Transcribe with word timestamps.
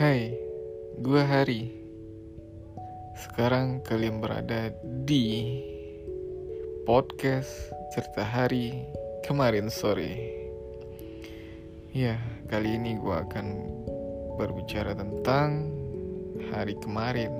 Hai, 0.00 0.32
gue 0.96 1.20
Hari. 1.20 1.76
Sekarang 3.20 3.84
kalian 3.84 4.24
berada 4.24 4.72
di 5.04 5.60
podcast 6.88 7.52
cerita 7.92 8.24
hari 8.24 8.80
kemarin 9.28 9.68
sore. 9.68 10.16
Ya, 11.92 12.16
kali 12.48 12.80
ini 12.80 12.96
gue 12.96 13.12
akan 13.12 13.46
berbicara 14.40 14.96
tentang 14.96 15.68
hari 16.48 16.80
kemarin. 16.80 17.36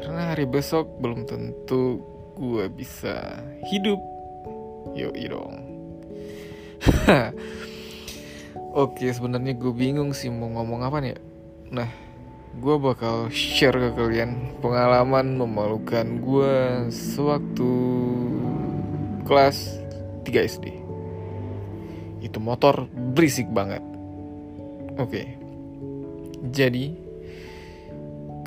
Karena 0.00 0.32
hari 0.32 0.48
besok 0.48 0.88
belum 0.96 1.28
tentu 1.28 2.00
gue 2.40 2.72
bisa 2.72 3.36
hidup. 3.68 4.00
Yoi 4.96 5.28
dong. 5.28 5.60
Oke, 8.72 9.04
sebenarnya 9.12 9.52
gue 9.52 9.68
bingung 9.68 10.16
sih 10.16 10.32
mau 10.32 10.48
ngomong 10.48 10.80
apa 10.80 10.96
nih. 11.04 11.12
ya. 11.12 11.18
Nah, 11.76 11.88
gue 12.56 12.76
bakal 12.80 13.28
share 13.28 13.76
ke 13.76 13.90
kalian 13.92 14.56
pengalaman 14.64 15.36
memalukan 15.36 16.08
gue 16.24 16.88
sewaktu 16.88 17.72
kelas 19.28 19.76
3 20.24 20.48
SD. 20.56 20.72
Itu 22.24 22.40
motor 22.40 22.88
berisik 22.88 23.52
banget. 23.52 23.84
Oke. 24.96 25.36
Jadi 26.48 26.96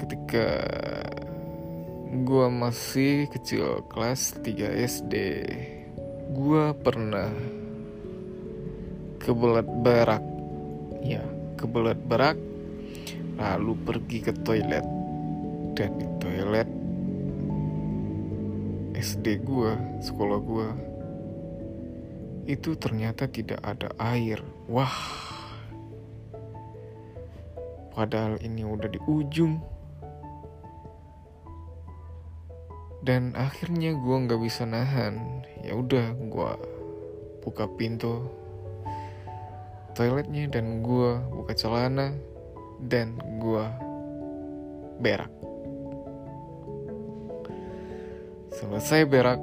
ketika 0.02 0.66
gue 2.26 2.46
masih 2.50 3.30
kecil 3.30 3.86
kelas 3.94 4.42
3 4.42 4.74
SD, 4.90 5.14
gue 6.34 6.66
pernah 6.82 7.30
kebelet 9.26 9.66
berak. 9.82 10.22
Ya 11.02 11.26
kebelet 11.58 11.98
berak 12.06 12.38
lalu 13.42 13.74
pergi 13.82 14.22
ke 14.22 14.32
toilet. 14.46 14.86
Dan 15.74 15.98
di 15.98 16.08
toilet 16.22 16.70
SD 18.94 19.42
gua 19.42 19.76
sekolah 20.00 20.40
gua 20.40 20.70
itu 22.46 22.78
ternyata 22.78 23.26
tidak 23.26 23.58
ada 23.66 23.90
air. 23.98 24.46
Wah. 24.70 24.94
Padahal 27.98 28.38
ini 28.46 28.62
udah 28.62 28.88
di 28.94 29.02
ujung. 29.10 29.58
Dan 33.02 33.34
akhirnya 33.34 33.98
gua 33.98 34.22
nggak 34.22 34.42
bisa 34.46 34.70
nahan. 34.70 35.42
Ya 35.66 35.74
udah 35.74 36.14
gua 36.30 36.62
buka 37.42 37.66
pintu 37.78 38.45
toiletnya 39.96 40.52
dan 40.52 40.84
gua 40.84 41.24
buka 41.32 41.56
celana 41.56 42.14
dan 42.84 43.16
gua 43.40 43.72
berak. 45.00 45.32
Selesai 48.52 49.08
berak, 49.08 49.40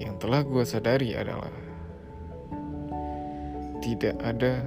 yang 0.00 0.16
telah 0.16 0.40
gua 0.44 0.64
sadari 0.64 1.12
adalah 1.16 1.52
tidak 3.80 4.16
ada 4.20 4.60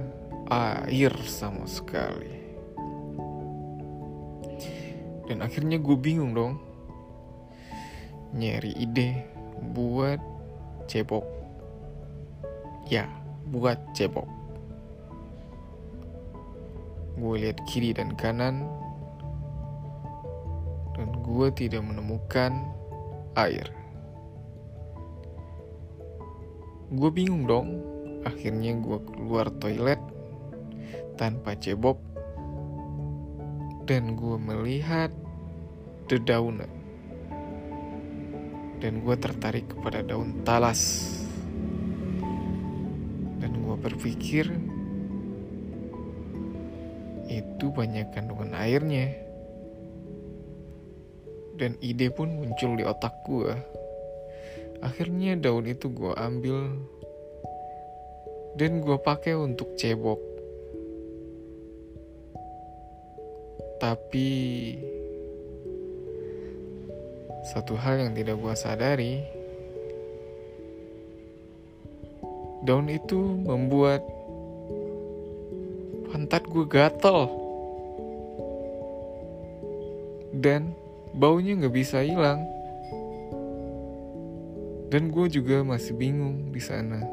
air 0.50 1.14
sama 1.24 1.64
sekali. 1.64 2.34
Dan 5.24 5.40
akhirnya 5.40 5.80
gue 5.80 5.96
bingung 5.96 6.36
dong 6.36 6.60
nyari 8.36 8.76
ide 8.76 9.24
buat 9.72 10.20
cebok. 10.90 11.24
Ya, 12.92 13.08
buat 13.54 13.78
cebok. 13.94 14.26
Gue 17.14 17.46
lihat 17.46 17.62
kiri 17.70 17.94
dan 17.94 18.18
kanan, 18.18 18.66
dan 20.98 21.08
gue 21.22 21.48
tidak 21.54 21.86
menemukan 21.86 22.66
air. 23.38 23.70
Gue 26.90 27.10
bingung 27.14 27.46
dong. 27.46 27.70
Akhirnya 28.24 28.72
gue 28.80 28.98
keluar 29.14 29.52
toilet 29.60 30.00
tanpa 31.14 31.54
cebok, 31.54 32.00
dan 33.86 34.18
gue 34.18 34.36
melihat 34.40 35.14
dedaunan. 36.10 36.72
Dan 38.80 39.04
gue 39.04 39.16
tertarik 39.16 39.70
kepada 39.70 40.00
daun 40.02 40.40
talas 40.44 41.23
berpikir 43.84 44.48
itu 47.28 47.66
banyak 47.68 48.08
kandungan 48.16 48.56
airnya. 48.56 49.12
Dan 51.54 51.78
ide 51.78 52.10
pun 52.10 52.34
muncul 52.34 52.74
di 52.74 52.82
otak 52.82 53.14
gue 53.28 53.54
akhirnya 54.84 55.40
daun 55.40 55.64
itu 55.64 55.88
gue 55.88 56.12
ambil 56.12 56.76
dan 58.54 58.84
gue 58.84 58.98
pakai 59.00 59.32
untuk 59.32 59.72
cebok. 59.80 60.20
Tapi 63.80 64.30
satu 67.48 67.74
hal 67.80 68.04
yang 68.04 68.12
tidak 68.12 68.36
gue 68.40 68.54
sadari 68.56 69.24
daun 72.64 72.88
itu 72.88 73.20
membuat 73.44 74.00
pantat 76.08 76.48
gue 76.48 76.64
gatel. 76.64 77.28
Dan 80.32 80.72
baunya 81.12 81.60
nggak 81.60 81.74
bisa 81.76 82.00
hilang. 82.00 82.40
Dan 84.88 85.12
gue 85.12 85.28
juga 85.28 85.60
masih 85.60 85.92
bingung 85.92 86.50
di 86.50 86.62
sana. 86.64 87.04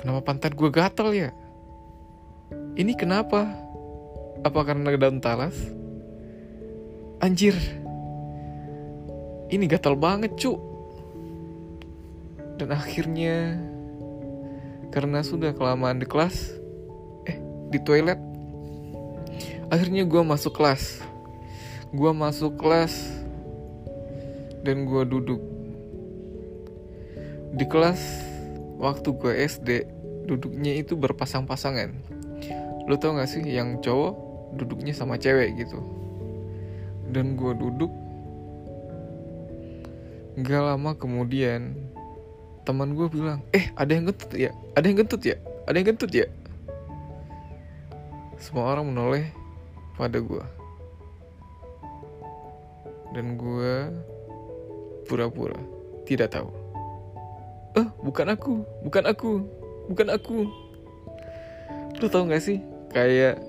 Kenapa 0.00 0.32
pantat 0.32 0.56
gue 0.56 0.70
gatel 0.72 1.12
ya? 1.12 1.30
Ini 2.80 2.96
kenapa? 2.96 3.44
Apa 4.40 4.64
karena 4.64 4.96
daun 4.96 5.20
talas? 5.20 5.54
Anjir. 7.20 7.52
Ini 9.52 9.68
gatal 9.68 9.98
banget 10.00 10.32
cuk 10.40 10.69
dan 12.60 12.76
akhirnya 12.76 13.56
karena 14.92 15.24
sudah 15.24 15.56
kelamaan 15.56 15.96
di 15.96 16.04
kelas 16.04 16.52
eh 17.24 17.40
di 17.72 17.80
toilet 17.80 18.20
akhirnya 19.72 20.04
gue 20.04 20.20
masuk 20.20 20.58
kelas. 20.60 21.00
Gue 21.94 22.10
masuk 22.10 22.58
kelas 22.58 22.92
dan 24.66 24.84
gue 24.84 25.02
duduk. 25.06 25.40
Di 27.54 27.64
kelas 27.66 27.98
waktu 28.82 29.08
gue 29.14 29.32
SD 29.46 29.68
duduknya 30.26 30.74
itu 30.74 30.98
berpasang-pasangan. 30.98 31.90
Lo 32.90 32.98
tau 32.98 33.14
gak 33.14 33.30
sih 33.30 33.42
yang 33.46 33.78
cowok 33.78 34.14
duduknya 34.58 34.90
sama 34.90 35.18
cewek 35.18 35.54
gitu? 35.58 35.78
Dan 37.10 37.38
gue 37.38 37.54
duduk 37.54 37.90
Gak 40.40 40.62
lama 40.62 40.94
kemudian 40.94 41.89
teman 42.64 42.92
gue 42.92 43.08
bilang, 43.08 43.40
eh 43.56 43.72
ada 43.72 43.90
yang 43.96 44.12
kentut 44.12 44.30
ya, 44.36 44.52
ada 44.76 44.84
yang 44.84 44.98
kentut 45.00 45.22
ya, 45.24 45.36
ada 45.64 45.76
yang 45.80 45.88
kentut 45.94 46.12
ya. 46.12 46.26
Semua 48.36 48.72
orang 48.72 48.92
menoleh 48.92 49.24
pada 49.96 50.20
gue. 50.20 50.44
Dan 53.16 53.36
gue 53.36 53.74
pura-pura 55.08 55.58
tidak 56.04 56.32
tahu. 56.36 56.48
Eh, 57.80 57.88
bukan 58.04 58.26
aku, 58.32 58.54
bukan 58.86 59.04
aku, 59.08 59.32
bukan 59.90 60.08
aku. 60.12 60.38
Lu 62.00 62.06
tau 62.08 62.24
gak 62.28 62.44
sih, 62.44 62.60
kayak 62.92 63.40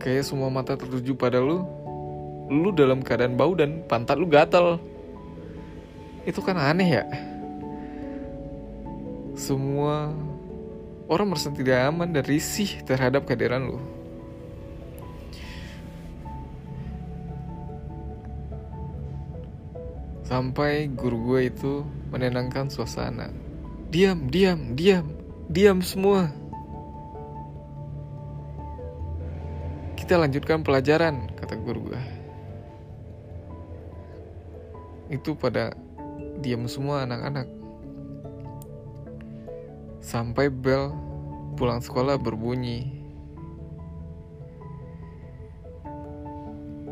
kayak 0.00 0.24
semua 0.26 0.52
mata 0.52 0.76
tertuju 0.76 1.16
pada 1.16 1.40
lu, 1.40 1.64
lu 2.52 2.72
dalam 2.76 3.00
keadaan 3.00 3.36
bau 3.36 3.56
dan 3.56 3.84
pantat 3.88 4.16
lu 4.16 4.28
gatal. 4.28 4.80
Itu 6.24 6.40
kan 6.40 6.56
aneh 6.56 6.88
ya 6.88 7.04
semua 9.34 10.14
orang 11.10 11.34
merasa 11.34 11.50
tidak 11.50 11.78
aman 11.90 12.14
dan 12.14 12.24
risih 12.24 12.80
terhadap 12.86 13.26
kehadiran 13.26 13.66
lu. 13.66 13.78
Sampai 20.24 20.88
guru 20.88 21.34
gue 21.34 21.52
itu 21.52 21.84
menenangkan 22.08 22.72
suasana. 22.72 23.28
Diam, 23.92 24.26
diam, 24.32 24.72
diam, 24.72 25.12
diam 25.52 25.78
semua. 25.84 26.32
Kita 29.94 30.16
lanjutkan 30.16 30.64
pelajaran, 30.64 31.28
kata 31.36 31.54
guru 31.60 31.92
gue. 31.92 32.02
Itu 35.12 35.36
pada 35.36 35.76
diam 36.40 36.64
semua 36.66 37.04
anak-anak 37.04 37.63
sampai 40.04 40.52
bel 40.52 40.92
pulang 41.56 41.80
sekolah 41.80 42.20
berbunyi 42.20 42.92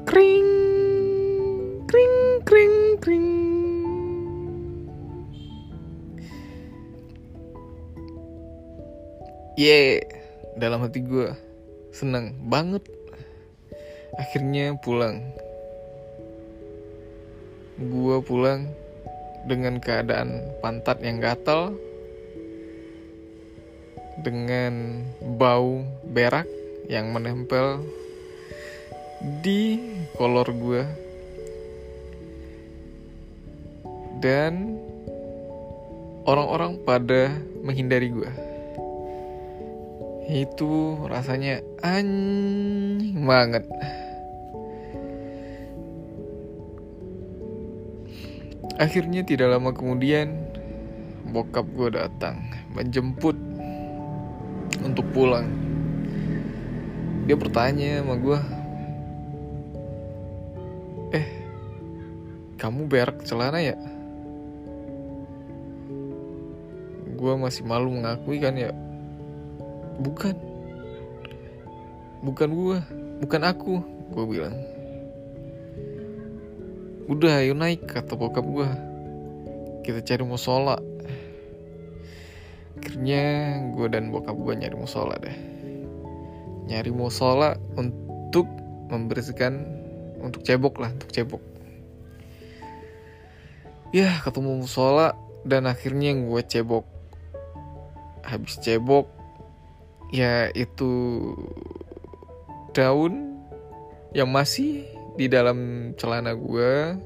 kring 0.09 0.49
kring 1.85 2.17
kring 2.49 2.77
kring 3.05 3.29
Ye, 9.53 10.01
dalam 10.57 10.81
hati 10.81 11.05
gue 11.05 11.29
seneng 11.93 12.49
banget. 12.49 12.89
Akhirnya 14.17 14.73
pulang. 14.81 15.21
Gue 17.77 18.17
pulang 18.25 18.73
dengan 19.45 19.77
keadaan 19.77 20.57
pantat 20.65 21.05
yang 21.05 21.21
gatal, 21.21 21.77
dengan 24.23 25.03
bau 25.39 25.83
berak 26.07 26.47
yang 26.87 27.11
menempel 27.11 27.83
di 29.43 29.79
kolor 30.19 30.51
gue, 30.51 30.83
dan 34.23 34.79
orang-orang 36.27 36.79
pada 36.87 37.35
menghindari 37.63 38.11
gue 38.11 38.31
itu 40.31 40.97
rasanya 41.11 41.61
anjing 41.83 43.27
banget. 43.27 43.67
Akhirnya 48.81 49.23
tidak 49.23 49.53
lama 49.53 49.71
kemudian 49.77 50.49
bokap 51.31 51.67
gue 51.77 51.95
datang 51.95 52.39
menjemput 52.73 53.37
untuk 54.83 55.07
pulang. 55.15 55.47
Dia 57.25 57.39
bertanya 57.39 58.03
sama 58.03 58.19
gue 58.19 58.39
eh 61.15 61.27
kamu 62.59 62.91
berak 62.91 63.23
celana 63.23 63.63
ya? 63.63 63.79
Gue 67.15 67.33
masih 67.39 67.63
malu 67.63 67.95
mengakui 67.95 68.43
kan 68.43 68.59
ya 68.59 68.75
bukan. 70.03 70.35
Bukan 72.23 72.51
gue 72.51 72.79
bukan 73.23 73.43
aku 73.47 73.75
gue 74.13 74.25
bilang. 74.27 74.55
Udah 77.07 77.43
ayo 77.43 77.55
naik 77.55 77.87
kata 77.87 78.15
bokap 78.15 78.47
gue 78.47 78.69
kita 79.83 79.99
cari 80.07 80.23
musola 80.23 80.79
akhirnya 82.83 83.63
gue 83.79 83.87
dan 83.95 84.11
bokap 84.11 84.35
gue 84.35 84.59
nyari 84.59 84.75
musola 84.75 85.15
deh. 85.23 85.39
Nyari 86.67 86.91
musola 86.91 87.55
untuk 87.79 88.51
membersihkan 88.91 89.63
untuk 90.19 90.43
cebok 90.43 90.83
lah 90.83 90.91
untuk 90.91 91.15
cebok. 91.15 91.39
Ya 93.95 94.19
ketemu 94.27 94.67
musola 94.67 95.15
dan 95.47 95.71
akhirnya 95.71 96.11
gue 96.11 96.43
cebok. 96.43 96.83
Habis 98.27 98.59
cebok 98.59 99.07
ya 100.11 100.51
itu 100.59 100.91
daun 102.75 103.47
yang 104.11 104.27
masih 104.27 104.91
di 105.15 105.31
dalam 105.31 105.95
celana 105.95 106.35
gue 106.35 106.99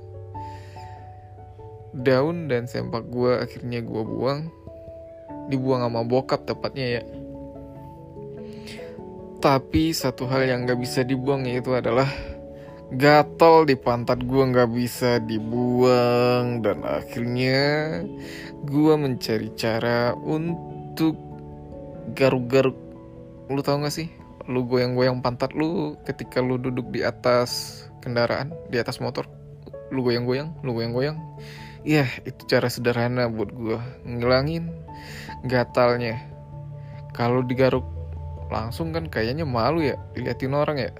daun 1.92 2.48
dan 2.48 2.64
sempak 2.64 3.04
gue 3.12 3.44
akhirnya 3.44 3.84
gue 3.84 4.02
buang 4.08 4.48
dibuang 5.46 5.82
sama 5.86 6.02
bokap 6.02 6.46
tepatnya 6.46 7.00
ya. 7.00 7.02
Tapi 9.36 9.94
satu 9.94 10.26
hal 10.26 10.48
yang 10.48 10.66
gak 10.66 10.80
bisa 10.80 11.06
dibuang 11.06 11.46
yaitu 11.46 11.70
adalah 11.76 12.08
gatal 12.90 13.66
di 13.66 13.78
pantat 13.78 14.22
gue 14.24 14.42
gak 14.50 14.70
bisa 14.74 15.22
dibuang. 15.22 16.64
Dan 16.64 16.82
akhirnya 16.82 18.00
gue 18.66 18.94
mencari 18.98 19.52
cara 19.54 20.16
untuk 20.18 21.14
garuk-garuk. 22.16 22.74
Lu 23.52 23.60
tau 23.62 23.78
gak 23.78 23.94
sih? 23.94 24.10
Lu 24.50 24.66
goyang-goyang 24.66 25.22
pantat 25.22 25.54
lu 25.54 25.94
ketika 26.06 26.42
lu 26.42 26.58
duduk 26.58 26.90
di 26.90 27.06
atas 27.06 27.82
kendaraan 28.02 28.50
di 28.70 28.82
atas 28.82 28.98
motor. 28.98 29.30
Lu 29.94 30.02
goyang-goyang 30.02 30.64
lu 30.66 30.74
goyang-goyang 30.74 31.18
iya 31.86 32.10
itu 32.26 32.42
cara 32.50 32.66
sederhana 32.66 33.30
buat 33.30 33.54
gue 33.54 33.78
ngilangin 34.02 34.66
gatalnya. 35.46 36.18
Kalau 37.14 37.46
digaruk 37.46 37.86
langsung 38.50 38.90
kan 38.90 39.06
kayaknya 39.06 39.46
malu 39.46 39.86
ya 39.86 39.94
diliatin 40.18 40.58
orang 40.58 40.82
ya. 40.82 40.92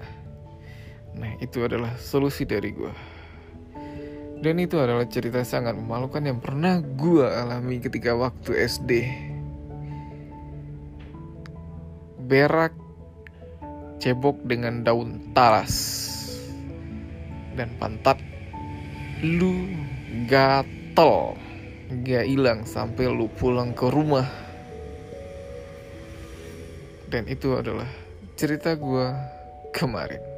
Nah 1.19 1.35
itu 1.43 1.67
adalah 1.67 1.99
solusi 1.99 2.47
dari 2.47 2.71
gue 2.71 3.17
dan 4.37 4.61
itu 4.61 4.77
adalah 4.77 5.09
cerita 5.09 5.41
sangat 5.41 5.73
memalukan 5.73 6.21
yang 6.21 6.37
pernah 6.37 6.77
gue 6.77 7.25
alami 7.25 7.81
ketika 7.81 8.13
waktu 8.13 8.53
SD 8.69 8.91
berak 12.27 12.75
cebok 13.97 14.37
dengan 14.45 14.85
daun 14.85 15.33
talas. 15.33 16.05
Dan 17.57 17.73
pantat 17.81 18.21
lu 19.25 19.65
gatel 20.97 21.37
gak 22.09 22.25
hilang 22.25 22.65
sampai 22.65 23.05
lu 23.05 23.29
pulang 23.37 23.69
ke 23.69 23.85
rumah. 23.85 24.25
Dan 27.05 27.29
itu 27.29 27.53
adalah 27.53 27.85
cerita 28.33 28.73
gue 28.73 29.05
kemarin 29.77 30.36